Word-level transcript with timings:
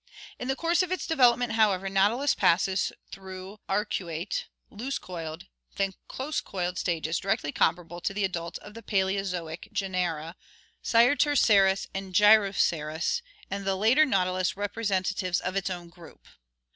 In 0.39 0.47
the 0.47 0.55
course 0.55 0.81
of 0.81 0.91
its 0.91 1.05
development, 1.05 1.51
however, 1.51 1.87
Nautilus 1.87 2.33
passes 2.33 2.91
through 3.11 3.59
ar 3.69 3.85
cuate 3.85 4.45
(L. 4.71 4.77
arcuatus, 4.79 4.79
shaped 4.79 4.79
like 4.79 4.79
a 4.79 4.81
bow), 4.83 4.83
loose 4.83 4.97
coiled, 4.97 5.45
then 5.75 5.93
close 6.07 6.41
coiled 6.41 6.79
stages 6.79 7.19
directly 7.19 7.51
comparable 7.51 8.01
to 8.01 8.11
the 8.11 8.23
adults 8.23 8.57
of 8.57 8.73
the 8.73 8.81
Paleozoic 8.81 9.69
genera 9.71 10.35
Cyrtoceras 10.83 11.85
and 11.93 12.15
Gyroceras, 12.15 13.21
and 13.51 13.63
the 13.63 13.77
later 13.77 14.03
Nautilus 14.03 14.53
representa 14.53 15.13
tives 15.13 15.39
of 15.39 15.55
its 15.55 15.69
own 15.69 15.89
group. 15.89 16.25